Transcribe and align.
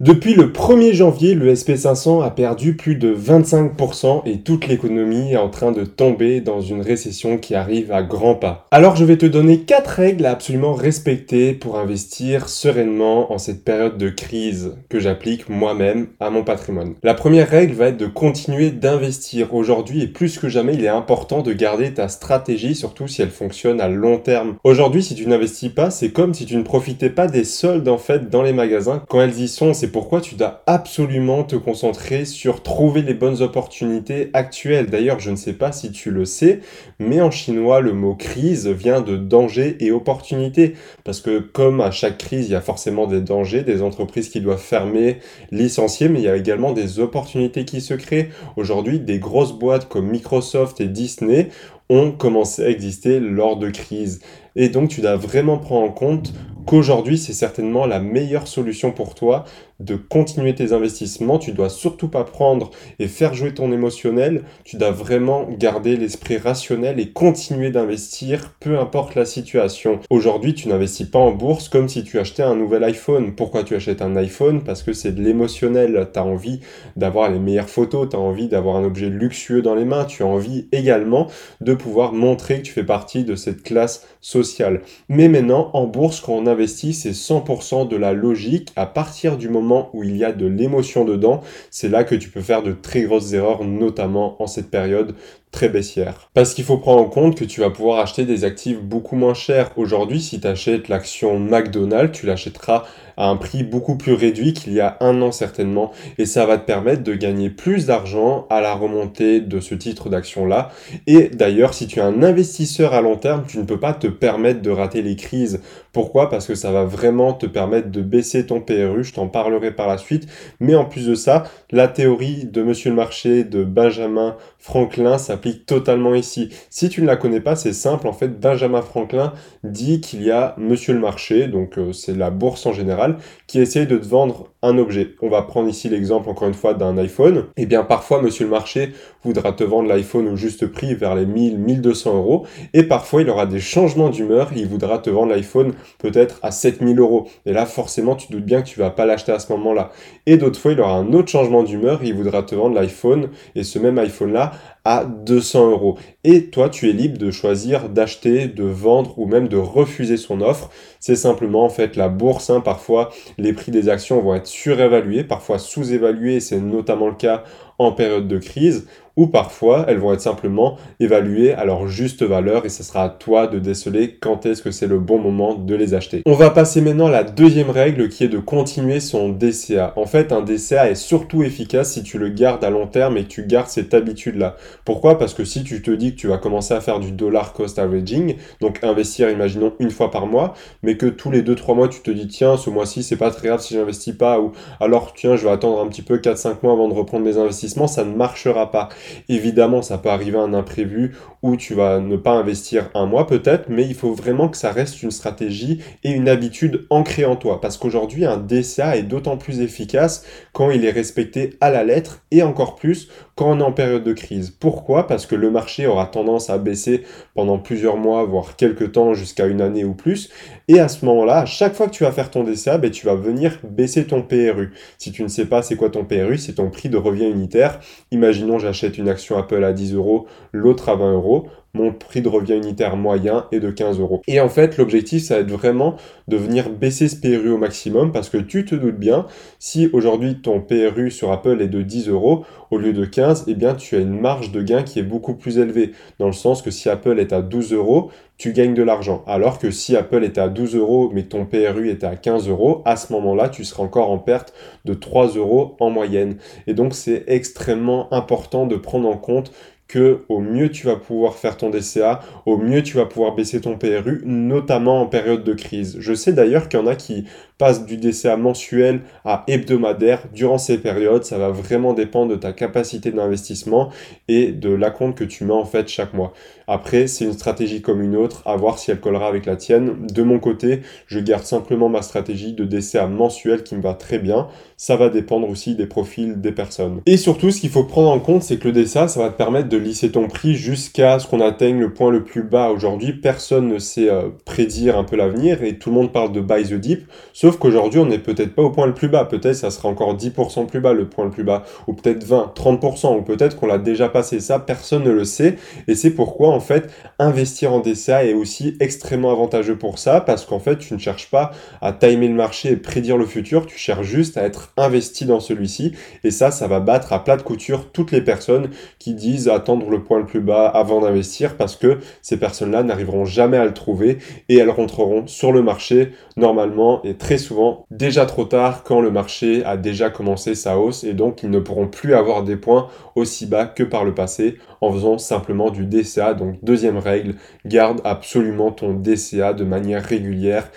Depuis 0.00 0.34
le 0.34 0.52
1er 0.52 0.92
janvier, 0.92 1.34
le 1.34 1.52
SP500 1.52 2.22
a 2.24 2.30
perdu 2.30 2.76
plus 2.76 2.94
de 2.94 3.12
25% 3.12 4.22
et 4.26 4.42
toute 4.42 4.68
l'économie 4.68 5.32
est 5.32 5.36
en 5.36 5.48
train 5.48 5.72
de 5.72 5.84
tomber 5.84 6.40
dans 6.40 6.60
une 6.60 6.82
récession 6.82 7.36
qui 7.36 7.56
arrive 7.56 7.90
à 7.90 8.04
grands 8.04 8.36
pas. 8.36 8.68
Alors 8.70 8.94
je 8.94 9.04
vais 9.04 9.16
te 9.16 9.26
donner 9.26 9.58
4 9.62 9.88
règles 9.88 10.26
à 10.26 10.30
absolument 10.30 10.72
respecter 10.72 11.52
pour 11.52 11.80
investir 11.80 12.48
sereinement 12.48 13.32
en 13.32 13.38
cette 13.38 13.64
période 13.64 13.98
de 13.98 14.08
crise 14.08 14.76
que 14.88 15.00
j'applique 15.00 15.48
moi-même 15.48 16.06
à 16.20 16.30
mon 16.30 16.44
patrimoine. 16.44 16.94
La 17.02 17.14
première 17.14 17.48
règle 17.48 17.74
va 17.74 17.88
être 17.88 17.96
de 17.96 18.06
continuer 18.06 18.70
d'investir. 18.70 19.52
Aujourd'hui 19.52 20.04
et 20.04 20.06
plus 20.06 20.38
que 20.38 20.48
jamais, 20.48 20.74
il 20.74 20.84
est 20.84 20.86
important 20.86 21.42
de 21.42 21.52
garder 21.52 21.92
ta 21.92 22.06
stratégie, 22.06 22.76
surtout 22.76 23.08
si 23.08 23.20
elle 23.20 23.30
fonctionne 23.30 23.80
à 23.80 23.88
long 23.88 24.18
terme. 24.18 24.58
Aujourd'hui, 24.62 25.02
si 25.02 25.16
tu 25.16 25.26
n'investis 25.26 25.70
pas, 25.70 25.90
c'est 25.90 26.12
comme 26.12 26.34
si 26.34 26.46
tu 26.46 26.56
ne 26.56 26.62
profitais 26.62 27.10
pas 27.10 27.26
des 27.26 27.42
soldes 27.42 27.88
en 27.88 27.98
fait 27.98 28.30
dans 28.30 28.42
les 28.44 28.52
magasins. 28.52 29.02
Quand 29.08 29.20
elles 29.20 29.40
y 29.40 29.48
sont, 29.48 29.74
c'est 29.74 29.87
pourquoi 29.88 30.20
tu 30.20 30.34
dois 30.34 30.62
absolument 30.66 31.44
te 31.44 31.56
concentrer 31.56 32.24
sur 32.24 32.62
trouver 32.62 33.02
les 33.02 33.14
bonnes 33.14 33.42
opportunités 33.42 34.30
actuelles. 34.32 34.86
D'ailleurs, 34.86 35.20
je 35.20 35.30
ne 35.30 35.36
sais 35.36 35.52
pas 35.52 35.72
si 35.72 35.92
tu 35.92 36.10
le 36.10 36.24
sais, 36.24 36.60
mais 36.98 37.20
en 37.20 37.30
chinois, 37.30 37.80
le 37.80 37.92
mot 37.92 38.14
crise 38.14 38.68
vient 38.68 39.00
de 39.00 39.16
danger 39.16 39.76
et 39.80 39.90
opportunité. 39.90 40.74
Parce 41.04 41.20
que 41.20 41.38
comme 41.38 41.80
à 41.80 41.90
chaque 41.90 42.18
crise, 42.18 42.48
il 42.48 42.52
y 42.52 42.56
a 42.56 42.60
forcément 42.60 43.06
des 43.06 43.20
dangers, 43.20 43.62
des 43.62 43.82
entreprises 43.82 44.28
qui 44.28 44.40
doivent 44.40 44.58
fermer, 44.58 45.18
licencier, 45.50 46.08
mais 46.08 46.20
il 46.20 46.24
y 46.24 46.28
a 46.28 46.36
également 46.36 46.72
des 46.72 47.00
opportunités 47.00 47.64
qui 47.64 47.80
se 47.80 47.94
créent. 47.94 48.30
Aujourd'hui, 48.56 49.00
des 49.00 49.18
grosses 49.18 49.52
boîtes 49.52 49.88
comme 49.88 50.08
Microsoft 50.08 50.80
et 50.80 50.88
Disney 50.88 51.48
ont 51.90 52.12
commencé 52.12 52.64
à 52.64 52.68
exister 52.68 53.20
lors 53.20 53.56
de 53.56 53.70
crises. 53.70 54.20
Et 54.56 54.68
donc 54.68 54.90
tu 54.90 55.00
dois 55.00 55.16
vraiment 55.16 55.58
prendre 55.58 55.86
en 55.86 55.92
compte 55.92 56.32
qu'aujourd'hui 56.68 57.16
c'est 57.16 57.32
certainement 57.32 57.86
la 57.86 57.98
meilleure 57.98 58.46
solution 58.46 58.92
pour 58.92 59.14
toi 59.14 59.46
de 59.80 59.94
continuer 59.94 60.54
tes 60.54 60.72
investissements. 60.72 61.38
Tu 61.38 61.52
dois 61.52 61.68
surtout 61.68 62.08
pas 62.08 62.24
prendre 62.24 62.70
et 62.98 63.06
faire 63.06 63.34
jouer 63.34 63.54
ton 63.54 63.72
émotionnel. 63.72 64.42
Tu 64.64 64.76
dois 64.76 64.90
vraiment 64.90 65.48
garder 65.48 65.96
l'esprit 65.96 66.36
rationnel 66.36 66.98
et 66.98 67.10
continuer 67.10 67.70
d'investir, 67.70 68.54
peu 68.60 68.78
importe 68.78 69.14
la 69.14 69.24
situation. 69.24 70.00
Aujourd'hui, 70.10 70.54
tu 70.54 70.68
n'investis 70.68 71.06
pas 71.06 71.18
en 71.18 71.30
bourse 71.30 71.68
comme 71.68 71.88
si 71.88 72.02
tu 72.02 72.18
achetais 72.18 72.42
un 72.42 72.56
nouvel 72.56 72.82
iPhone. 72.84 73.34
Pourquoi 73.34 73.62
tu 73.62 73.74
achètes 73.74 74.02
un 74.02 74.16
iPhone? 74.16 74.64
Parce 74.64 74.82
que 74.82 74.92
c'est 74.92 75.12
de 75.12 75.22
l'émotionnel. 75.22 76.08
Tu 76.12 76.18
as 76.18 76.24
envie 76.24 76.60
d'avoir 76.96 77.30
les 77.30 77.38
meilleures 77.38 77.70
photos, 77.70 78.08
tu 78.10 78.16
as 78.16 78.20
envie 78.20 78.48
d'avoir 78.48 78.76
un 78.76 78.84
objet 78.84 79.08
luxueux 79.08 79.62
dans 79.62 79.74
les 79.74 79.84
mains, 79.84 80.04
tu 80.04 80.22
as 80.22 80.26
envie 80.26 80.66
également 80.72 81.28
de 81.60 81.74
pouvoir 81.74 82.12
montrer 82.12 82.58
que 82.58 82.62
tu 82.62 82.72
fais 82.72 82.84
partie 82.84 83.24
de 83.24 83.36
cette 83.36 83.62
classe 83.62 84.06
sociale. 84.20 84.82
Mais 85.08 85.28
maintenant, 85.28 85.70
en 85.72 85.86
bourse, 85.86 86.20
quand 86.20 86.32
on 86.32 86.46
c'est 86.66 87.12
100% 87.12 87.88
de 87.88 87.96
la 87.96 88.12
logique 88.12 88.72
à 88.76 88.86
partir 88.86 89.36
du 89.36 89.48
moment 89.48 89.90
où 89.92 90.04
il 90.04 90.16
y 90.16 90.24
a 90.24 90.32
de 90.32 90.46
l'émotion 90.46 91.04
dedans, 91.04 91.42
c'est 91.70 91.88
là 91.88 92.04
que 92.04 92.14
tu 92.14 92.30
peux 92.30 92.40
faire 92.40 92.62
de 92.62 92.72
très 92.72 93.02
grosses 93.02 93.32
erreurs, 93.32 93.64
notamment 93.64 94.42
en 94.42 94.46
cette 94.46 94.70
période 94.70 95.14
très 95.50 95.68
baissière. 95.68 96.30
Parce 96.34 96.54
qu'il 96.54 96.64
faut 96.64 96.76
prendre 96.78 97.00
en 97.00 97.08
compte 97.08 97.36
que 97.36 97.44
tu 97.44 97.60
vas 97.60 97.70
pouvoir 97.70 98.00
acheter 98.00 98.24
des 98.24 98.44
actifs 98.44 98.80
beaucoup 98.80 99.16
moins 99.16 99.34
chers. 99.34 99.70
Aujourd'hui, 99.76 100.20
si 100.20 100.40
tu 100.40 100.46
achètes 100.46 100.88
l'action 100.88 101.38
McDonald's, 101.38 102.18
tu 102.18 102.26
l'achèteras 102.26 102.84
à 103.16 103.28
un 103.28 103.36
prix 103.36 103.64
beaucoup 103.64 103.96
plus 103.96 104.12
réduit 104.12 104.52
qu'il 104.52 104.74
y 104.74 104.80
a 104.80 104.96
un 105.00 105.20
an 105.22 105.32
certainement. 105.32 105.90
Et 106.18 106.26
ça 106.26 106.46
va 106.46 106.58
te 106.58 106.66
permettre 106.66 107.02
de 107.02 107.14
gagner 107.14 107.50
plus 107.50 107.86
d'argent 107.86 108.46
à 108.50 108.60
la 108.60 108.74
remontée 108.74 109.40
de 109.40 109.58
ce 109.58 109.74
titre 109.74 110.08
d'action-là. 110.08 110.70
Et 111.06 111.28
d'ailleurs, 111.28 111.74
si 111.74 111.86
tu 111.86 111.98
es 111.98 112.02
un 112.02 112.22
investisseur 112.22 112.94
à 112.94 113.00
long 113.00 113.16
terme, 113.16 113.44
tu 113.48 113.58
ne 113.58 113.64
peux 113.64 113.80
pas 113.80 113.94
te 113.94 114.06
permettre 114.06 114.62
de 114.62 114.70
rater 114.70 115.02
les 115.02 115.16
crises. 115.16 115.60
Pourquoi? 115.92 116.30
Parce 116.30 116.46
que 116.48 116.54
ça 116.54 116.72
va 116.72 116.84
vraiment 116.84 117.34
te 117.34 117.46
permettre 117.46 117.90
de 117.90 118.00
baisser 118.00 118.46
ton 118.46 118.60
PRU, 118.60 119.04
je 119.04 119.12
t'en 119.12 119.28
parlerai 119.28 119.70
par 119.70 119.86
la 119.86 119.98
suite. 119.98 120.26
Mais 120.58 120.74
en 120.74 120.86
plus 120.86 121.06
de 121.06 121.14
ça, 121.14 121.44
la 121.70 121.86
théorie 121.86 122.46
de 122.46 122.62
Monsieur 122.62 122.90
le 122.90 122.96
Marché 122.96 123.44
de 123.44 123.62
Benjamin 123.62 124.36
Franklin 124.58 125.18
s'applique 125.18 125.66
totalement 125.66 126.14
ici. 126.14 126.48
Si 126.70 126.88
tu 126.88 127.02
ne 127.02 127.06
la 127.06 127.16
connais 127.16 127.40
pas, 127.40 127.54
c'est 127.54 127.72
simple. 127.72 128.08
En 128.08 128.12
fait, 128.12 128.40
Benjamin 128.40 128.82
Franklin 128.82 129.32
dit 129.62 130.00
qu'il 130.00 130.22
y 130.22 130.30
a 130.30 130.54
Monsieur 130.58 130.94
le 130.94 131.00
Marché, 131.00 131.46
donc 131.46 131.78
euh, 131.78 131.92
c'est 131.92 132.16
la 132.16 132.30
bourse 132.30 132.66
en 132.66 132.72
général, 132.72 133.18
qui 133.46 133.60
essaye 133.60 133.86
de 133.86 133.98
te 133.98 134.06
vendre 134.06 134.48
un 134.62 134.76
objet. 134.78 135.14
On 135.22 135.28
va 135.28 135.42
prendre 135.42 135.68
ici 135.68 135.88
l'exemple 135.88 136.28
encore 136.28 136.48
une 136.48 136.54
fois 136.54 136.74
d'un 136.74 136.98
iPhone. 136.98 137.44
Et 137.56 137.62
eh 137.62 137.66
bien 137.66 137.84
parfois 137.84 138.20
monsieur 138.20 138.44
le 138.44 138.50
marché 138.50 138.92
voudra 139.22 139.52
te 139.52 139.62
vendre 139.62 139.88
l'iPhone 139.88 140.26
au 140.28 140.36
juste 140.36 140.66
prix 140.66 140.94
vers 140.94 141.14
les 141.14 141.26
1000, 141.26 141.58
1200 141.58 142.16
euros. 142.16 142.46
Et 142.74 142.82
parfois 142.82 143.22
il 143.22 143.30
aura 143.30 143.46
des 143.46 143.60
changements 143.60 144.08
d'humeur 144.08 144.50
il 144.56 144.66
voudra 144.66 144.98
te 144.98 145.10
vendre 145.10 145.32
l'iPhone 145.32 145.74
peut-être 145.98 146.37
à 146.42 146.50
7000 146.50 146.98
euros. 146.98 147.28
Et 147.46 147.52
là 147.52 147.66
forcément 147.66 148.14
tu 148.14 148.32
doutes 148.32 148.44
bien 148.44 148.62
que 148.62 148.68
tu 148.68 148.78
vas 148.78 148.90
pas 148.90 149.06
l'acheter 149.06 149.32
à 149.32 149.38
ce 149.38 149.52
moment-là. 149.52 149.90
Et 150.26 150.36
d'autres 150.36 150.58
fois 150.58 150.72
il 150.72 150.80
aura 150.80 150.96
un 150.96 151.12
autre 151.12 151.28
changement 151.28 151.62
d'humeur 151.62 152.00
il 152.02 152.14
voudra 152.14 152.42
te 152.42 152.54
vendre 152.54 152.74
l'iPhone 152.74 153.30
et 153.54 153.62
ce 153.62 153.78
même 153.78 153.98
iPhone 153.98 154.32
là 154.32 154.52
à 154.84 155.04
200 155.04 155.70
euros. 155.70 155.98
Et 156.24 156.46
toi, 156.46 156.70
tu 156.70 156.88
es 156.88 156.92
libre 156.92 157.18
de 157.18 157.30
choisir 157.30 157.90
d'acheter, 157.90 158.48
de 158.48 158.64
vendre 158.64 159.18
ou 159.18 159.26
même 159.26 159.48
de 159.48 159.58
refuser 159.58 160.16
son 160.16 160.40
offre. 160.40 160.70
C'est 160.98 161.14
simplement 161.14 161.64
en 161.64 161.68
fait 161.68 161.94
la 161.94 162.08
bourse. 162.08 162.48
Hein. 162.48 162.60
Parfois, 162.60 163.10
les 163.36 163.52
prix 163.52 163.70
des 163.70 163.90
actions 163.90 164.18
vont 164.20 164.34
être 164.34 164.46
surévalués, 164.46 165.24
parfois 165.24 165.58
sous-évalués. 165.58 166.40
C'est 166.40 166.60
notamment 166.60 167.08
le 167.08 167.16
cas 167.16 167.44
en 167.78 167.92
période 167.92 168.26
de 168.26 168.38
crise, 168.38 168.88
ou 169.18 169.26
parfois 169.26 169.84
elles 169.88 169.98
vont 169.98 170.12
être 170.12 170.20
simplement 170.20 170.76
évaluées 171.00 171.52
à 171.52 171.64
leur 171.64 171.88
juste 171.88 172.22
valeur 172.22 172.64
et 172.64 172.68
ce 172.70 172.82
sera 172.82 173.04
à 173.04 173.08
toi 173.10 173.46
de 173.48 173.58
déceler 173.58 174.16
quand 174.20 174.46
est-ce 174.46 174.62
que 174.62 174.70
c'est 174.70 174.86
le 174.86 174.98
bon 174.98 175.18
moment 175.18 175.54
de 175.54 175.74
les 175.74 175.92
acheter. 175.92 176.22
On 176.24 176.34
va 176.34 176.50
passer 176.50 176.80
maintenant 176.80 177.08
à 177.08 177.10
la 177.10 177.24
deuxième 177.24 177.70
règle 177.70 178.08
qui 178.08 178.24
est 178.24 178.28
de 178.28 178.38
continuer 178.38 179.00
son 179.00 179.28
DCA. 179.28 179.92
En 179.96 180.06
fait, 180.06 180.32
un 180.32 180.40
DCA 180.40 180.90
est 180.90 180.94
surtout 180.94 181.42
efficace 181.42 181.92
si 181.92 182.02
tu 182.02 182.18
le 182.18 182.28
gardes 182.28 182.64
à 182.64 182.70
long 182.70 182.86
terme 182.86 183.16
et 183.16 183.24
que 183.24 183.28
tu 183.28 183.44
gardes 183.44 183.68
cette 183.68 183.92
habitude-là. 183.92 184.56
Pourquoi? 184.84 185.18
Parce 185.18 185.34
que 185.34 185.44
si 185.44 185.64
tu 185.64 185.82
te 185.82 185.90
dis 185.90 186.14
que 186.14 186.20
tu 186.20 186.28
vas 186.28 186.38
commencer 186.38 186.72
à 186.72 186.80
faire 186.80 187.00
du 187.00 187.10
dollar 187.10 187.52
cost 187.52 187.78
averaging, 187.78 188.36
donc 188.60 188.84
investir, 188.84 189.30
imaginons, 189.30 189.72
une 189.80 189.90
fois 189.90 190.10
par 190.12 190.26
mois, 190.26 190.54
mais 190.84 190.96
que 190.96 191.06
tous 191.06 191.30
les 191.30 191.42
2-3 191.42 191.74
mois 191.74 191.88
tu 191.88 192.00
te 192.00 192.10
dis 192.10 192.28
tiens, 192.28 192.56
ce 192.56 192.70
mois-ci 192.70 193.02
c'est 193.02 193.16
pas 193.16 193.32
très 193.32 193.48
grave 193.48 193.60
si 193.60 193.74
j'investis 193.74 194.14
pas, 194.14 194.40
ou 194.40 194.52
alors 194.78 195.12
tiens, 195.14 195.34
je 195.36 195.44
vais 195.44 195.50
attendre 195.50 195.80
un 195.80 195.88
petit 195.88 196.02
peu 196.02 196.18
4-5 196.18 196.58
mois 196.62 196.72
avant 196.72 196.88
de 196.88 196.94
reprendre 196.94 197.24
mes 197.24 197.36
investissements 197.36 197.88
ça 197.88 198.04
ne 198.04 198.14
marchera 198.14 198.70
pas. 198.70 198.88
Évidemment, 199.28 199.82
ça 199.82 199.98
peut 199.98 200.08
arriver 200.08 200.38
un 200.38 200.54
imprévu 200.54 201.14
où 201.42 201.56
tu 201.56 201.74
vas 201.74 202.00
ne 202.00 202.16
pas 202.16 202.32
investir 202.32 202.90
un 202.94 203.06
mois 203.06 203.26
peut-être, 203.26 203.66
mais 203.68 203.84
il 203.84 203.94
faut 203.94 204.12
vraiment 204.12 204.48
que 204.48 204.56
ça 204.56 204.72
reste 204.72 205.02
une 205.02 205.10
stratégie 205.10 205.80
et 206.04 206.10
une 206.10 206.28
habitude 206.28 206.86
ancrée 206.90 207.24
en 207.24 207.36
toi. 207.36 207.60
Parce 207.60 207.76
qu'aujourd'hui, 207.76 208.24
un 208.24 208.36
DCA 208.36 208.96
est 208.96 209.02
d'autant 209.02 209.36
plus 209.36 209.60
efficace 209.60 210.24
quand 210.52 210.70
il 210.70 210.84
est 210.84 210.90
respecté 210.90 211.54
à 211.60 211.70
la 211.70 211.84
lettre 211.84 212.22
et 212.30 212.42
encore 212.42 212.74
plus 212.74 213.08
quand 213.34 213.52
on 213.52 213.60
est 213.60 213.64
en 213.64 213.72
période 213.72 214.02
de 214.04 214.12
crise. 214.12 214.50
Pourquoi? 214.50 215.06
Parce 215.06 215.26
que 215.26 215.36
le 215.36 215.50
marché 215.50 215.86
aura 215.86 216.06
tendance 216.06 216.50
à 216.50 216.58
baisser 216.58 217.04
pendant 217.38 217.60
plusieurs 217.60 217.96
mois, 217.96 218.24
voire 218.24 218.56
quelques 218.56 218.90
temps, 218.90 219.14
jusqu'à 219.14 219.46
une 219.46 219.60
année 219.60 219.84
ou 219.84 219.94
plus. 219.94 220.28
Et 220.66 220.80
à 220.80 220.88
ce 220.88 221.04
moment-là, 221.04 221.46
chaque 221.46 221.72
fois 221.72 221.86
que 221.86 221.92
tu 221.92 222.02
vas 222.02 222.10
faire 222.10 222.32
ton 222.32 222.42
DCA, 222.42 222.78
ben, 222.78 222.90
tu 222.90 223.06
vas 223.06 223.14
venir 223.14 223.60
baisser 223.62 224.06
ton 224.06 224.22
PRU. 224.22 224.72
Si 224.98 225.12
tu 225.12 225.22
ne 225.22 225.28
sais 225.28 225.44
pas 225.44 225.62
c'est 225.62 225.76
quoi 225.76 225.88
ton 225.88 226.04
PRU, 226.04 226.36
c'est 226.36 226.54
ton 226.54 226.68
prix 226.68 226.88
de 226.88 226.96
revient 226.96 227.30
unitaire. 227.30 227.78
Imaginons 228.10 228.58
j'achète 228.58 228.98
une 228.98 229.08
action 229.08 229.38
Apple 229.38 229.62
à 229.62 229.72
10 229.72 229.94
euros, 229.94 230.26
l'autre 230.52 230.88
à 230.88 230.96
20 230.96 231.12
euros 231.12 231.46
mon 231.74 231.92
prix 231.92 232.22
de 232.22 232.28
revient 232.28 232.56
unitaire 232.56 232.96
moyen 232.96 233.46
est 233.52 233.60
de 233.60 233.70
15 233.70 234.00
euros. 234.00 234.22
Et 234.26 234.40
en 234.40 234.48
fait, 234.48 234.78
l'objectif, 234.78 235.22
ça 235.22 235.34
va 235.34 235.40
être 235.40 235.50
vraiment 235.50 235.96
de 236.26 236.36
venir 236.36 236.70
baisser 236.70 237.08
ce 237.08 237.16
PRU 237.16 237.50
au 237.50 237.58
maximum 237.58 238.12
parce 238.12 238.28
que 238.28 238.38
tu 238.38 238.64
te 238.64 238.74
doutes 238.74 238.98
bien, 238.98 239.26
si 239.58 239.88
aujourd'hui 239.92 240.40
ton 240.40 240.60
PRU 240.60 241.10
sur 241.10 241.30
Apple 241.30 241.60
est 241.60 241.68
de 241.68 241.82
10 241.82 242.08
euros 242.08 242.44
au 242.70 242.78
lieu 242.78 242.92
de 242.92 243.04
15, 243.04 243.44
eh 243.48 243.54
bien 243.54 243.74
tu 243.74 243.96
as 243.96 244.00
une 244.00 244.18
marge 244.18 244.52
de 244.52 244.62
gain 244.62 244.82
qui 244.82 244.98
est 244.98 245.02
beaucoup 245.04 245.34
plus 245.34 245.58
élevée. 245.58 245.92
Dans 246.18 246.26
le 246.26 246.32
sens 246.32 246.62
que 246.62 246.70
si 246.70 246.88
Apple 246.88 247.18
est 247.18 247.32
à 247.32 247.42
12 247.42 247.72
euros, 247.72 248.10
tu 248.38 248.52
gagnes 248.52 248.74
de 248.74 248.82
l'argent. 248.82 249.24
Alors 249.26 249.58
que 249.58 249.70
si 249.70 249.96
Apple 249.96 250.24
était 250.24 250.40
à 250.40 250.48
12 250.48 250.76
euros, 250.76 251.10
mais 251.12 251.24
ton 251.24 251.44
PRU 251.44 251.90
était 251.90 252.06
à 252.06 252.16
15 252.16 252.48
euros, 252.48 252.82
à 252.84 252.96
ce 252.96 253.12
moment-là, 253.12 253.48
tu 253.48 253.64
seras 253.64 253.82
encore 253.82 254.10
en 254.10 254.18
perte 254.18 254.54
de 254.84 254.94
3 254.94 255.28
euros 255.34 255.76
en 255.80 255.90
moyenne. 255.90 256.36
Et 256.66 256.74
donc, 256.74 256.94
c'est 256.94 257.24
extrêmement 257.26 258.12
important 258.12 258.66
de 258.66 258.76
prendre 258.76 259.08
en 259.08 259.16
compte 259.16 259.50
que 259.88 260.20
au 260.28 260.40
mieux 260.40 260.70
tu 260.70 260.86
vas 260.86 260.96
pouvoir 260.96 261.34
faire 261.34 261.56
ton 261.56 261.70
DCA, 261.70 262.20
au 262.46 262.58
mieux 262.58 262.82
tu 262.82 262.96
vas 262.96 263.06
pouvoir 263.06 263.34
baisser 263.34 263.60
ton 263.60 263.76
PRU, 263.76 264.22
notamment 264.24 265.00
en 265.00 265.06
période 265.06 265.44
de 265.44 265.54
crise. 265.54 265.96
Je 265.98 266.12
sais 266.12 266.32
d'ailleurs 266.32 266.68
qu'il 266.68 266.78
y 266.78 266.82
en 266.82 266.86
a 266.86 266.94
qui 266.94 267.24
passent 267.58 267.84
du 267.84 267.96
DCA 267.96 268.36
mensuel 268.36 269.00
à 269.24 269.44
hebdomadaire 269.48 270.22
durant 270.32 270.58
ces 270.58 270.78
périodes. 270.78 271.24
Ça 271.24 271.38
va 271.38 271.50
vraiment 271.50 271.92
dépendre 271.92 272.30
de 272.30 272.36
ta 272.36 272.52
capacité 272.52 273.10
d'investissement 273.10 273.90
et 274.28 274.52
de 274.52 274.70
la 274.70 274.90
compte 274.90 275.16
que 275.16 275.24
tu 275.24 275.44
mets 275.44 275.52
en 275.52 275.64
fait 275.64 275.88
chaque 275.88 276.14
mois. 276.14 276.32
Après, 276.68 277.06
c'est 277.06 277.24
une 277.24 277.32
stratégie 277.32 277.80
comme 277.80 278.02
une 278.02 278.14
autre, 278.14 278.42
à 278.46 278.54
voir 278.54 278.78
si 278.78 278.90
elle 278.90 279.00
collera 279.00 279.26
avec 279.26 279.46
la 279.46 279.56
tienne. 279.56 280.06
De 280.06 280.22
mon 280.22 280.38
côté, 280.38 280.82
je 281.06 281.18
garde 281.18 281.44
simplement 281.44 281.88
ma 281.88 282.02
stratégie 282.02 282.52
de 282.52 282.64
DCA 282.64 283.06
mensuel 283.06 283.62
qui 283.62 283.74
me 283.74 283.82
va 283.82 283.94
très 283.94 284.18
bien. 284.18 284.48
Ça 284.76 284.96
va 284.96 285.08
dépendre 285.08 285.48
aussi 285.48 285.74
des 285.74 285.86
profils 285.86 286.40
des 286.40 286.52
personnes. 286.52 287.00
Et 287.06 287.16
surtout, 287.16 287.50
ce 287.50 287.60
qu'il 287.60 287.70
faut 287.70 287.84
prendre 287.84 288.10
en 288.10 288.20
compte, 288.20 288.42
c'est 288.42 288.58
que 288.58 288.68
le 288.68 288.84
DCA, 288.84 289.08
ça 289.08 289.20
va 289.20 289.30
te 289.30 289.36
permettre 289.36 289.68
de 289.70 289.77
lisser 289.78 290.10
ton 290.10 290.28
prix 290.28 290.54
jusqu'à 290.54 291.18
ce 291.18 291.26
qu'on 291.26 291.40
atteigne 291.40 291.78
le 291.78 291.92
point 291.92 292.10
le 292.10 292.24
plus 292.24 292.42
bas. 292.42 292.70
Aujourd'hui, 292.70 293.12
personne 293.12 293.68
ne 293.68 293.78
sait 293.78 294.10
euh, 294.10 294.28
prédire 294.44 294.98
un 294.98 295.04
peu 295.04 295.16
l'avenir 295.16 295.62
et 295.62 295.78
tout 295.78 295.90
le 295.90 295.96
monde 295.96 296.12
parle 296.12 296.32
de 296.32 296.40
buy 296.40 296.64
the 296.64 296.74
dip, 296.74 297.06
sauf 297.32 297.58
qu'aujourd'hui, 297.58 298.00
on 298.00 298.06
n'est 298.06 298.18
peut-être 298.18 298.54
pas 298.54 298.62
au 298.62 298.70
point 298.70 298.86
le 298.86 298.94
plus 298.94 299.08
bas. 299.08 299.24
Peut-être 299.24 299.54
ça 299.54 299.70
sera 299.70 299.88
encore 299.88 300.16
10% 300.16 300.66
plus 300.66 300.80
bas 300.80 300.92
le 300.92 301.08
point 301.08 301.24
le 301.24 301.30
plus 301.30 301.44
bas, 301.44 301.64
ou 301.86 301.94
peut-être 301.94 302.24
20, 302.24 302.52
30%, 302.54 303.18
ou 303.18 303.22
peut-être 303.22 303.56
qu'on 303.56 303.66
l'a 303.66 303.78
déjà 303.78 304.08
passé. 304.08 304.40
Ça, 304.40 304.58
personne 304.58 305.04
ne 305.04 305.10
le 305.10 305.24
sait. 305.24 305.56
Et 305.86 305.94
c'est 305.94 306.10
pourquoi, 306.10 306.48
en 306.48 306.60
fait, 306.60 306.90
investir 307.18 307.72
en 307.72 307.80
DCA 307.80 308.24
est 308.24 308.34
aussi 308.34 308.76
extrêmement 308.80 309.32
avantageux 309.32 309.76
pour 309.76 309.98
ça, 309.98 310.20
parce 310.20 310.44
qu'en 310.44 310.58
fait, 310.58 310.78
tu 310.78 310.94
ne 310.94 310.98
cherches 310.98 311.30
pas 311.30 311.52
à 311.80 311.92
timer 311.92 312.28
le 312.28 312.34
marché 312.34 312.72
et 312.72 312.76
prédire 312.76 313.16
le 313.16 313.26
futur, 313.26 313.66
tu 313.66 313.78
cherches 313.78 314.06
juste 314.06 314.36
à 314.36 314.44
être 314.44 314.72
investi 314.76 315.24
dans 315.24 315.40
celui-ci. 315.40 315.92
Et 316.24 316.30
ça, 316.30 316.50
ça 316.50 316.66
va 316.66 316.80
battre 316.80 317.12
à 317.12 317.24
plat 317.24 317.36
de 317.36 317.42
couture 317.42 317.90
toutes 317.92 318.12
les 318.12 318.20
personnes 318.20 318.70
qui 318.98 319.14
disent 319.14 319.48
le 319.76 320.02
point 320.02 320.18
le 320.18 320.26
plus 320.26 320.40
bas 320.40 320.66
avant 320.66 321.00
d'investir, 321.00 321.56
parce 321.56 321.76
que 321.76 321.98
ces 322.22 322.38
personnes-là 322.38 322.82
n'arriveront 322.82 323.24
jamais 323.24 323.56
à 323.56 323.64
le 323.64 323.74
trouver 323.74 324.18
et 324.48 324.56
elles 324.56 324.70
rentreront 324.70 325.26
sur 325.26 325.52
le 325.52 325.62
marché 325.62 326.12
normalement 326.36 327.02
et 327.04 327.14
très 327.14 327.38
souvent 327.38 327.84
déjà 327.90 328.26
trop 328.26 328.44
tard 328.44 328.84
quand 328.84 329.00
le 329.00 329.10
marché 329.10 329.64
a 329.64 329.76
déjà 329.76 330.10
commencé 330.10 330.54
sa 330.54 330.78
hausse 330.78 331.04
et 331.04 331.12
donc 331.12 331.42
ils 331.42 331.50
ne 331.50 331.58
pourront 331.58 331.88
plus 331.88 332.14
avoir 332.14 332.44
des 332.44 332.56
points 332.56 332.88
aussi 333.16 333.46
bas 333.46 333.66
que 333.66 333.82
par 333.82 334.04
le 334.04 334.14
passé 334.14 334.58
en 334.80 334.92
faisant 334.92 335.18
simplement 335.18 335.70
du 335.70 335.84
DCA. 335.84 336.34
Donc 336.34 336.62
deuxième 336.62 336.98
règle, 336.98 337.34
garde 337.66 338.00
absolument 338.04 338.70
ton 338.70 338.94
DCA 338.94 339.52
de 339.52 339.64
manière 339.64 340.02
régulière 340.02 340.70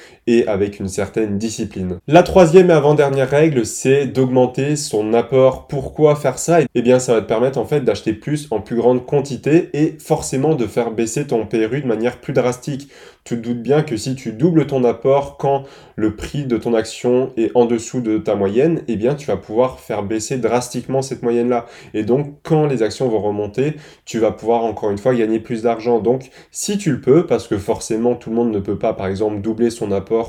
avec 0.47 0.79
une 0.79 0.87
certaine 0.87 1.37
discipline. 1.37 1.97
La 2.07 2.23
troisième 2.23 2.69
et 2.69 2.73
avant-dernière 2.73 3.29
règle, 3.29 3.65
c'est 3.65 4.07
d'augmenter 4.07 4.75
son 4.75 5.13
apport. 5.13 5.67
Pourquoi 5.67 6.15
faire 6.15 6.39
ça? 6.39 6.59
Eh 6.73 6.81
bien, 6.81 6.99
ça 6.99 7.13
va 7.13 7.21
te 7.21 7.27
permettre 7.27 7.59
en 7.59 7.65
fait 7.65 7.81
d'acheter 7.81 8.13
plus 8.13 8.47
en 8.51 8.61
plus 8.61 8.75
grande 8.75 9.05
quantité 9.05 9.69
et 9.73 9.95
forcément 9.99 10.55
de 10.55 10.65
faire 10.67 10.91
baisser 10.91 11.27
ton 11.27 11.45
PRU 11.45 11.81
de 11.81 11.87
manière 11.87 12.19
plus 12.19 12.33
drastique. 12.33 12.89
Tu 13.23 13.39
te 13.39 13.47
doutes 13.47 13.61
bien 13.61 13.83
que 13.83 13.97
si 13.97 14.15
tu 14.15 14.31
doubles 14.31 14.65
ton 14.65 14.83
apport 14.83 15.37
quand 15.37 15.63
le 15.95 16.15
prix 16.15 16.45
de 16.45 16.57
ton 16.57 16.73
action 16.73 17.31
est 17.37 17.51
en 17.53 17.65
dessous 17.65 18.01
de 18.01 18.17
ta 18.17 18.33
moyenne, 18.33 18.81
eh 18.87 18.95
bien, 18.95 19.13
tu 19.13 19.27
vas 19.27 19.37
pouvoir 19.37 19.79
faire 19.79 20.01
baisser 20.01 20.37
drastiquement 20.37 21.03
cette 21.03 21.21
moyenne-là. 21.21 21.67
Et 21.93 22.03
donc, 22.03 22.37
quand 22.41 22.65
les 22.65 22.81
actions 22.81 23.07
vont 23.09 23.21
remonter, 23.21 23.75
tu 24.05 24.17
vas 24.17 24.31
pouvoir 24.31 24.63
encore 24.63 24.89
une 24.89 24.97
fois 24.97 25.13
gagner 25.13 25.39
plus 25.39 25.61
d'argent. 25.61 25.99
Donc, 25.99 26.31
si 26.49 26.79
tu 26.79 26.91
le 26.91 26.99
peux, 26.99 27.27
parce 27.27 27.47
que 27.47 27.59
forcément, 27.59 28.15
tout 28.15 28.31
le 28.31 28.35
monde 28.35 28.51
ne 28.51 28.59
peut 28.59 28.79
pas, 28.79 28.93
par 28.93 29.05
exemple, 29.05 29.39
doubler 29.41 29.69
son 29.69 29.91
apport 29.91 30.20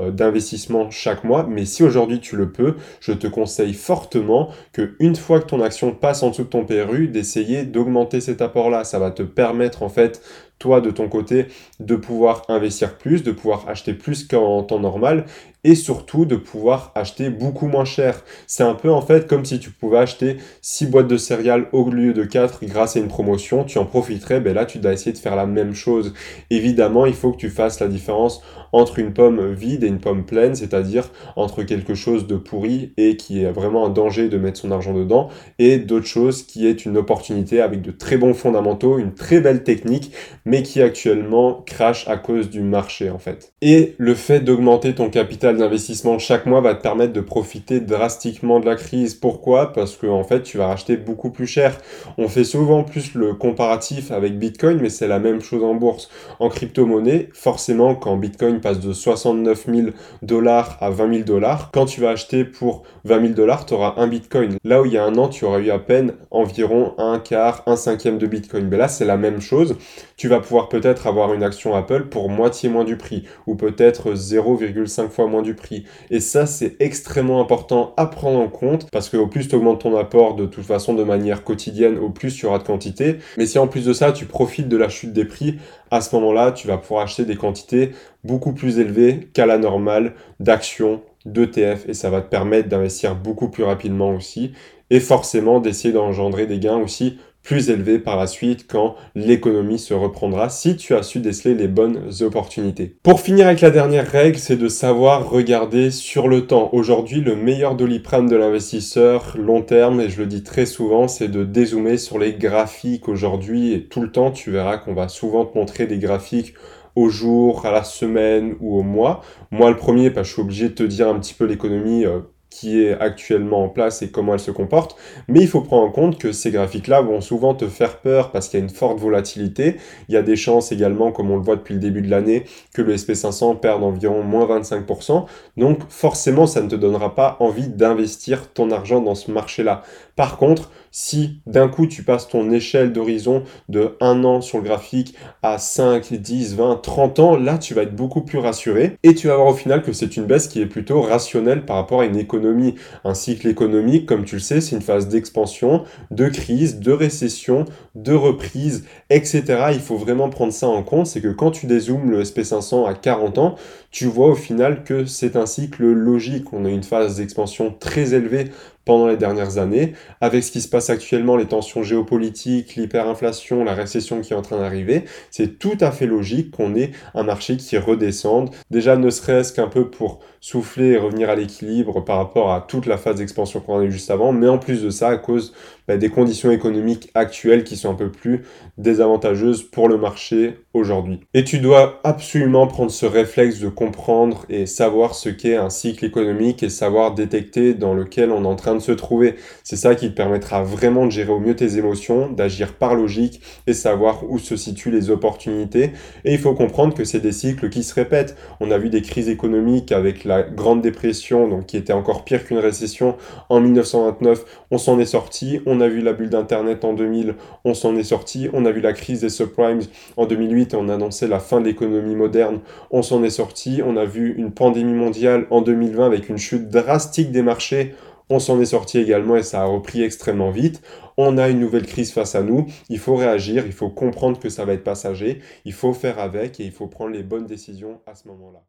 euh, 0.00 0.10
d'investissement 0.10 0.90
chaque 0.90 1.24
mois. 1.24 1.46
Mais 1.48 1.64
si 1.64 1.82
aujourd'hui 1.82 2.20
tu 2.20 2.36
le 2.36 2.50
peux, 2.50 2.76
je 3.00 3.12
te 3.12 3.26
conseille 3.26 3.74
fortement 3.74 4.50
que 4.72 4.94
une 4.98 5.16
fois 5.16 5.40
que 5.40 5.46
ton 5.46 5.60
action 5.60 5.92
passe 5.92 6.22
en 6.22 6.30
dessous 6.30 6.44
de 6.44 6.48
ton 6.48 6.64
PRU, 6.64 7.08
d'essayer 7.08 7.64
d'augmenter 7.64 8.20
cet 8.20 8.42
apport-là. 8.42 8.84
Ça 8.84 8.98
va 8.98 9.10
te 9.10 9.22
permettre 9.22 9.82
en 9.82 9.88
fait 9.88 10.22
toi 10.60 10.80
de 10.80 10.90
ton 10.90 11.08
côté 11.08 11.46
de 11.80 11.96
pouvoir 11.96 12.44
investir 12.48 12.96
plus, 12.96 13.24
de 13.24 13.32
pouvoir 13.32 13.64
acheter 13.68 13.94
plus 13.94 14.22
qu'en 14.28 14.62
temps 14.62 14.78
normal 14.78 15.24
et 15.64 15.74
surtout 15.74 16.24
de 16.24 16.36
pouvoir 16.36 16.92
acheter 16.94 17.28
beaucoup 17.30 17.66
moins 17.66 17.84
cher. 17.84 18.22
C'est 18.46 18.62
un 18.62 18.74
peu 18.74 18.90
en 18.90 19.02
fait 19.02 19.26
comme 19.26 19.44
si 19.44 19.58
tu 19.58 19.70
pouvais 19.70 19.98
acheter 19.98 20.36
6 20.62 20.86
boîtes 20.86 21.08
de 21.08 21.16
céréales 21.16 21.66
au 21.72 21.90
lieu 21.90 22.12
de 22.12 22.24
4 22.24 22.64
grâce 22.64 22.96
à 22.96 23.00
une 23.00 23.08
promotion, 23.08 23.64
tu 23.64 23.78
en 23.78 23.84
profiterais, 23.84 24.40
ben 24.40 24.54
là 24.54 24.64
tu 24.64 24.78
dois 24.78 24.92
essayer 24.92 25.12
de 25.12 25.18
faire 25.18 25.36
la 25.36 25.46
même 25.46 25.74
chose. 25.74 26.14
Évidemment, 26.50 27.06
il 27.06 27.14
faut 27.14 27.32
que 27.32 27.38
tu 27.38 27.50
fasses 27.50 27.80
la 27.80 27.88
différence 27.88 28.42
entre 28.72 28.98
une 28.98 29.12
pomme 29.12 29.52
vide 29.52 29.82
et 29.84 29.88
une 29.88 29.98
pomme 29.98 30.24
pleine, 30.24 30.54
c'est-à-dire 30.54 31.10
entre 31.36 31.62
quelque 31.62 31.94
chose 31.94 32.26
de 32.26 32.36
pourri 32.36 32.92
et 32.96 33.16
qui 33.16 33.42
est 33.42 33.50
vraiment 33.50 33.86
un 33.86 33.90
danger 33.90 34.28
de 34.28 34.38
mettre 34.38 34.60
son 34.60 34.70
argent 34.70 34.94
dedans 34.94 35.28
et 35.58 35.78
d'autres 35.78 36.06
choses 36.06 36.44
qui 36.44 36.66
est 36.66 36.84
une 36.86 36.96
opportunité 36.96 37.60
avec 37.60 37.82
de 37.82 37.90
très 37.90 38.16
bons 38.16 38.34
fondamentaux, 38.34 38.98
une 38.98 39.14
très 39.14 39.40
belle 39.40 39.64
technique, 39.64 40.12
mais 40.50 40.64
qui 40.64 40.82
actuellement 40.82 41.62
crache 41.64 42.08
à 42.08 42.16
cause 42.16 42.50
du 42.50 42.60
marché 42.60 43.08
en 43.08 43.20
fait. 43.20 43.52
Et 43.62 43.94
le 43.98 44.16
fait 44.16 44.40
d'augmenter 44.40 44.96
ton 44.96 45.08
capital 45.08 45.56
d'investissement 45.56 46.18
chaque 46.18 46.44
mois 46.44 46.60
va 46.60 46.74
te 46.74 46.82
permettre 46.82 47.12
de 47.12 47.20
profiter 47.20 47.78
drastiquement 47.78 48.58
de 48.58 48.66
la 48.66 48.74
crise. 48.74 49.14
Pourquoi? 49.14 49.72
Parce 49.72 49.96
que 49.96 50.08
en 50.08 50.24
fait, 50.24 50.42
tu 50.42 50.58
vas 50.58 50.66
racheter 50.66 50.96
beaucoup 50.96 51.30
plus 51.30 51.46
cher. 51.46 51.78
On 52.18 52.26
fait 52.26 52.42
souvent 52.42 52.82
plus 52.82 53.14
le 53.14 53.34
comparatif 53.34 54.10
avec 54.10 54.40
Bitcoin, 54.40 54.80
mais 54.80 54.88
c'est 54.88 55.06
la 55.06 55.20
même 55.20 55.40
chose 55.40 55.62
en 55.62 55.74
bourse. 55.74 56.10
En 56.40 56.48
crypto-monnaie, 56.48 57.28
forcément, 57.32 57.94
quand 57.94 58.16
Bitcoin 58.16 58.60
passe 58.60 58.80
de 58.80 58.92
69 58.92 59.66
000 59.72 59.88
dollars 60.22 60.78
à 60.80 60.90
20 60.90 61.12
000 61.12 61.24
dollars, 61.24 61.70
quand 61.72 61.86
tu 61.86 62.00
vas 62.00 62.10
acheter 62.10 62.44
pour 62.44 62.82
20 63.04 63.20
000 63.20 63.32
dollars, 63.34 63.66
tu 63.66 63.74
auras 63.74 63.94
un 63.98 64.08
Bitcoin. 64.08 64.56
Là 64.64 64.82
où 64.82 64.86
il 64.86 64.94
y 64.94 64.98
a 64.98 65.04
un 65.04 65.14
an, 65.16 65.28
tu 65.28 65.44
aurais 65.44 65.62
eu 65.62 65.70
à 65.70 65.78
peine 65.78 66.14
environ 66.32 66.94
un 66.98 67.20
quart, 67.20 67.62
un 67.66 67.76
cinquième 67.76 68.18
de 68.18 68.26
Bitcoin. 68.26 68.66
Mais 68.68 68.78
là, 68.78 68.88
c'est 68.88 69.04
la 69.04 69.16
même 69.16 69.40
chose. 69.40 69.76
Tu 70.16 70.26
vas 70.26 70.39
pouvoir 70.40 70.68
peut-être 70.68 71.06
avoir 71.06 71.32
une 71.32 71.42
action 71.42 71.74
Apple 71.74 72.06
pour 72.06 72.28
moitié 72.28 72.68
moins 72.68 72.84
du 72.84 72.96
prix, 72.96 73.24
ou 73.46 73.54
peut-être 73.54 74.14
0,5 74.14 75.08
fois 75.08 75.26
moins 75.26 75.42
du 75.42 75.54
prix. 75.54 75.84
Et 76.10 76.20
ça, 76.20 76.46
c'est 76.46 76.76
extrêmement 76.80 77.40
important 77.40 77.94
à 77.96 78.06
prendre 78.06 78.40
en 78.40 78.48
compte 78.48 78.88
parce 78.90 79.08
que 79.08 79.16
au 79.16 79.26
plus 79.26 79.48
tu 79.48 79.56
augmentes 79.56 79.82
ton 79.82 79.96
apport 79.96 80.34
de 80.34 80.46
toute 80.46 80.64
façon 80.64 80.94
de 80.94 81.04
manière 81.04 81.44
quotidienne, 81.44 81.98
au 81.98 82.10
plus 82.10 82.34
tu 82.34 82.46
auras 82.46 82.58
de 82.58 82.64
quantité. 82.64 83.18
Mais 83.36 83.46
si 83.46 83.58
en 83.58 83.66
plus 83.66 83.84
de 83.84 83.92
ça, 83.92 84.12
tu 84.12 84.26
profites 84.26 84.68
de 84.68 84.76
la 84.76 84.88
chute 84.88 85.12
des 85.12 85.24
prix, 85.24 85.58
à 85.90 86.00
ce 86.00 86.14
moment-là, 86.16 86.52
tu 86.52 86.66
vas 86.68 86.78
pouvoir 86.78 87.02
acheter 87.02 87.24
des 87.24 87.36
quantités 87.36 87.92
beaucoup 88.24 88.52
plus 88.52 88.78
élevées 88.78 89.28
qu'à 89.32 89.46
la 89.46 89.58
normale 89.58 90.14
d'actions, 90.38 91.02
d'ETF 91.26 91.88
et 91.88 91.94
ça 91.94 92.10
va 92.10 92.20
te 92.20 92.30
permettre 92.30 92.68
d'investir 92.68 93.14
beaucoup 93.14 93.48
plus 93.48 93.64
rapidement 93.64 94.14
aussi 94.14 94.52
et 94.90 95.00
forcément 95.00 95.60
d'essayer 95.60 95.92
d'engendrer 95.92 96.46
des 96.46 96.58
gains 96.58 96.78
aussi 96.78 97.18
plus 97.42 97.70
élevé 97.70 97.98
par 97.98 98.16
la 98.16 98.26
suite 98.26 98.66
quand 98.68 98.96
l'économie 99.14 99.78
se 99.78 99.94
reprendra 99.94 100.48
si 100.48 100.76
tu 100.76 100.94
as 100.94 101.02
su 101.02 101.20
déceler 101.20 101.54
les 101.54 101.68
bonnes 101.68 102.10
opportunités. 102.20 102.96
Pour 103.02 103.20
finir 103.20 103.46
avec 103.46 103.60
la 103.60 103.70
dernière 103.70 104.10
règle, 104.10 104.38
c'est 104.38 104.56
de 104.56 104.68
savoir 104.68 105.28
regarder 105.28 105.90
sur 105.90 106.28
le 106.28 106.46
temps. 106.46 106.70
Aujourd'hui, 106.72 107.20
le 107.20 107.36
meilleur 107.36 107.74
doliprane 107.74 108.28
de 108.28 108.36
l'investisseur 108.36 109.36
long 109.38 109.62
terme, 109.62 110.00
et 110.00 110.10
je 110.10 110.20
le 110.20 110.26
dis 110.26 110.42
très 110.42 110.66
souvent, 110.66 111.08
c'est 111.08 111.28
de 111.28 111.44
dézoomer 111.44 111.98
sur 111.98 112.18
les 112.18 112.34
graphiques 112.34 113.08
aujourd'hui 113.08 113.72
et 113.72 113.84
tout 113.84 114.00
le 114.00 114.12
temps, 114.12 114.30
tu 114.30 114.50
verras 114.50 114.78
qu'on 114.78 114.94
va 114.94 115.08
souvent 115.08 115.44
te 115.44 115.56
montrer 115.56 115.86
des 115.86 115.98
graphiques 115.98 116.54
au 116.96 117.08
jour, 117.08 117.66
à 117.66 117.70
la 117.70 117.84
semaine 117.84 118.56
ou 118.60 118.78
au 118.78 118.82
mois. 118.82 119.22
Moi, 119.50 119.70
le 119.70 119.76
premier, 119.76 120.12
je 120.14 120.22
suis 120.22 120.42
obligé 120.42 120.68
de 120.68 120.74
te 120.74 120.82
dire 120.82 121.08
un 121.08 121.18
petit 121.18 121.34
peu 121.34 121.44
l'économie 121.44 122.04
euh, 122.04 122.20
qui 122.50 122.82
est 122.82 122.98
actuellement 123.00 123.64
en 123.64 123.68
place 123.68 124.02
et 124.02 124.10
comment 124.10 124.34
elle 124.34 124.40
se 124.40 124.50
comporte. 124.50 124.96
Mais 125.28 125.40
il 125.40 125.48
faut 125.48 125.60
prendre 125.60 125.86
en 125.86 125.90
compte 125.90 126.18
que 126.18 126.32
ces 126.32 126.50
graphiques-là 126.50 127.00
vont 127.00 127.20
souvent 127.20 127.54
te 127.54 127.68
faire 127.68 127.98
peur 127.98 128.32
parce 128.32 128.48
qu'il 128.48 128.58
y 128.58 128.62
a 128.62 128.64
une 128.64 128.70
forte 128.70 128.98
volatilité. 128.98 129.76
Il 130.08 130.14
y 130.14 130.18
a 130.18 130.22
des 130.22 130.36
chances 130.36 130.72
également, 130.72 131.12
comme 131.12 131.30
on 131.30 131.36
le 131.36 131.42
voit 131.42 131.56
depuis 131.56 131.74
le 131.74 131.80
début 131.80 132.02
de 132.02 132.10
l'année, 132.10 132.44
que 132.74 132.82
le 132.82 132.96
SP500 132.96 133.60
perde 133.60 133.82
environ 133.84 134.22
moins 134.22 134.46
25%. 134.46 135.26
Donc 135.56 135.78
forcément, 135.88 136.46
ça 136.46 136.60
ne 136.60 136.68
te 136.68 136.74
donnera 136.74 137.14
pas 137.14 137.36
envie 137.40 137.68
d'investir 137.68 138.52
ton 138.52 138.70
argent 138.70 139.00
dans 139.00 139.14
ce 139.14 139.30
marché-là. 139.30 139.82
Par 140.16 140.36
contre, 140.36 140.70
si 140.90 141.40
d'un 141.46 141.68
coup 141.68 141.86
tu 141.86 142.02
passes 142.02 142.28
ton 142.28 142.50
échelle 142.50 142.92
d'horizon 142.92 143.44
de 143.68 143.96
1 144.00 144.24
an 144.24 144.40
sur 144.40 144.58
le 144.58 144.64
graphique 144.64 145.14
à 145.42 145.58
5, 145.58 146.12
10, 146.12 146.56
20, 146.56 146.76
30 146.82 147.18
ans, 147.18 147.36
là 147.36 147.58
tu 147.58 147.74
vas 147.74 147.82
être 147.82 147.94
beaucoup 147.94 148.22
plus 148.22 148.38
rassuré 148.38 148.96
et 149.02 149.14
tu 149.14 149.28
vas 149.28 149.36
voir 149.36 149.48
au 149.48 149.54
final 149.54 149.82
que 149.82 149.92
c'est 149.92 150.16
une 150.16 150.24
baisse 150.24 150.48
qui 150.48 150.60
est 150.60 150.66
plutôt 150.66 151.00
rationnelle 151.00 151.64
par 151.64 151.76
rapport 151.76 152.00
à 152.00 152.06
une 152.06 152.16
économie. 152.16 152.74
Un 153.04 153.14
cycle 153.14 153.46
économique, 153.48 154.06
comme 154.06 154.24
tu 154.24 154.36
le 154.36 154.40
sais, 154.40 154.60
c'est 154.60 154.76
une 154.76 154.82
phase 154.82 155.08
d'expansion, 155.08 155.84
de 156.10 156.28
crise, 156.28 156.80
de 156.80 156.92
récession, 156.92 157.64
de 157.94 158.14
reprise, 158.14 158.84
etc. 159.10 159.44
Il 159.72 159.80
faut 159.80 159.96
vraiment 159.96 160.28
prendre 160.28 160.52
ça 160.52 160.68
en 160.68 160.82
compte, 160.82 161.06
c'est 161.06 161.20
que 161.20 161.28
quand 161.28 161.50
tu 161.50 161.66
dézoomes 161.66 162.10
le 162.10 162.22
SP500 162.22 162.88
à 162.88 162.94
40 162.94 163.38
ans, 163.38 163.54
tu 163.90 164.06
vois 164.06 164.28
au 164.28 164.34
final 164.34 164.84
que 164.84 165.04
c'est 165.04 165.36
un 165.36 165.46
cycle 165.46 165.84
logique. 165.84 166.52
On 166.52 166.64
a 166.64 166.68
une 166.68 166.82
phase 166.82 167.16
d'expansion 167.16 167.74
très 167.78 168.14
élevée 168.14 168.50
pendant 168.90 169.06
les 169.06 169.16
dernières 169.16 169.58
années. 169.58 169.92
Avec 170.20 170.42
ce 170.42 170.50
qui 170.50 170.60
se 170.60 170.66
passe 170.66 170.90
actuellement, 170.90 171.36
les 171.36 171.46
tensions 171.46 171.84
géopolitiques, 171.84 172.74
l'hyperinflation, 172.74 173.62
la 173.62 173.72
récession 173.72 174.20
qui 174.20 174.32
est 174.32 174.36
en 174.36 174.42
train 174.42 174.58
d'arriver, 174.58 175.04
c'est 175.30 175.60
tout 175.60 175.78
à 175.80 175.92
fait 175.92 176.06
logique 176.06 176.50
qu'on 176.50 176.74
ait 176.74 176.90
un 177.14 177.22
marché 177.22 177.56
qui 177.56 177.78
redescende. 177.78 178.50
Déjà, 178.72 178.96
ne 178.96 179.08
serait-ce 179.08 179.52
qu'un 179.52 179.68
peu 179.68 179.90
pour 179.90 180.18
souffler 180.40 180.92
et 180.92 180.96
revenir 180.96 181.30
à 181.30 181.36
l'équilibre 181.36 182.00
par 182.04 182.16
rapport 182.16 182.52
à 182.52 182.62
toute 182.62 182.86
la 182.86 182.96
phase 182.96 183.16
d'expansion 183.16 183.60
qu'on 183.60 183.78
a 183.78 183.84
eu 183.84 183.92
juste 183.92 184.10
avant, 184.10 184.32
mais 184.32 184.48
en 184.48 184.58
plus 184.58 184.82
de 184.82 184.90
ça, 184.90 185.10
à 185.10 185.16
cause 185.18 185.52
bah, 185.86 185.96
des 185.96 186.08
conditions 186.08 186.50
économiques 186.50 187.10
actuelles 187.14 187.62
qui 187.62 187.76
sont 187.76 187.90
un 187.90 187.94
peu 187.94 188.10
plus 188.10 188.44
désavantageuses 188.78 189.62
pour 189.62 189.88
le 189.88 189.98
marché 189.98 190.60
aujourd'hui. 190.72 191.20
Et 191.34 191.44
tu 191.44 191.58
dois 191.58 192.00
absolument 192.04 192.66
prendre 192.66 192.90
ce 192.90 193.06
réflexe 193.06 193.58
de 193.58 193.68
comprendre 193.68 194.46
et 194.48 194.66
savoir 194.66 195.14
ce 195.14 195.28
qu'est 195.28 195.56
un 195.56 195.68
cycle 195.68 196.04
économique 196.04 196.62
et 196.62 196.70
savoir 196.70 197.14
détecter 197.14 197.74
dans 197.74 197.92
lequel 197.92 198.30
on 198.30 198.44
est 198.44 198.46
en 198.46 198.56
train 198.56 198.76
se 198.80 198.92
trouver. 198.92 199.36
C'est 199.62 199.76
ça 199.76 199.94
qui 199.94 200.10
te 200.10 200.16
permettra 200.16 200.62
vraiment 200.62 201.06
de 201.06 201.10
gérer 201.10 201.30
au 201.30 201.38
mieux 201.38 201.56
tes 201.56 201.78
émotions, 201.78 202.30
d'agir 202.30 202.74
par 202.74 202.94
logique 202.94 203.40
et 203.66 203.72
savoir 203.72 204.28
où 204.28 204.38
se 204.38 204.56
situent 204.56 204.90
les 204.90 205.10
opportunités. 205.10 205.92
Et 206.24 206.32
il 206.32 206.38
faut 206.38 206.54
comprendre 206.54 206.94
que 206.94 207.04
c'est 207.04 207.20
des 207.20 207.32
cycles 207.32 207.68
qui 207.68 207.82
se 207.82 207.94
répètent. 207.94 208.36
On 208.60 208.70
a 208.70 208.78
vu 208.78 208.90
des 208.90 209.02
crises 209.02 209.28
économiques 209.28 209.92
avec 209.92 210.24
la 210.24 210.42
Grande 210.42 210.82
Dépression, 210.82 211.48
donc 211.48 211.66
qui 211.66 211.76
était 211.76 211.92
encore 211.92 212.24
pire 212.24 212.44
qu'une 212.44 212.58
récession 212.58 213.16
en 213.48 213.60
1929. 213.60 214.44
On 214.70 214.78
s'en 214.78 214.98
est 214.98 215.06
sorti. 215.06 215.60
On 215.66 215.80
a 215.80 215.88
vu 215.88 216.00
la 216.00 216.12
bulle 216.12 216.30
d'Internet 216.30 216.84
en 216.84 216.92
2000. 216.92 217.34
On 217.64 217.74
s'en 217.74 217.96
est 217.96 218.04
sorti. 218.04 218.48
On 218.52 218.64
a 218.64 218.70
vu 218.70 218.80
la 218.80 218.92
crise 218.92 219.20
des 219.20 219.28
subprimes 219.28 219.80
en 220.16 220.26
2008. 220.26 220.74
On 220.74 220.88
annonçait 220.88 221.28
la 221.28 221.38
fin 221.38 221.60
de 221.60 221.66
l'économie 221.66 222.14
moderne. 222.14 222.60
On 222.90 223.02
s'en 223.02 223.22
est 223.22 223.30
sorti. 223.30 223.82
On 223.84 223.96
a 223.96 224.04
vu 224.04 224.34
une 224.36 224.50
pandémie 224.50 224.94
mondiale 224.94 225.46
en 225.50 225.62
2020 225.62 226.06
avec 226.06 226.28
une 226.28 226.38
chute 226.38 226.68
drastique 226.68 227.30
des 227.32 227.42
marchés. 227.42 227.94
On 228.30 228.38
s'en 228.38 228.58
est 228.62 228.64
sorti 228.66 228.98
également 228.98 229.36
et 229.36 229.42
ça 229.42 229.60
a 229.60 229.64
repris 229.66 230.02
extrêmement 230.02 230.50
vite. 230.50 230.80
On 231.18 231.36
a 231.36 231.50
une 231.50 231.60
nouvelle 231.60 231.86
crise 231.86 232.12
face 232.12 232.34
à 232.34 232.42
nous. 232.42 232.66
Il 232.88 232.98
faut 232.98 233.14
réagir, 233.14 233.66
il 233.66 233.72
faut 233.72 233.90
comprendre 233.90 234.38
que 234.40 234.48
ça 234.48 234.64
va 234.64 234.72
être 234.72 234.84
passager, 234.84 235.40
il 235.66 235.74
faut 235.74 235.92
faire 235.92 236.18
avec 236.18 236.58
et 236.60 236.64
il 236.64 236.72
faut 236.72 236.86
prendre 236.86 237.10
les 237.12 237.22
bonnes 237.22 237.46
décisions 237.46 238.00
à 238.06 238.14
ce 238.14 238.26
moment-là. 238.28 238.62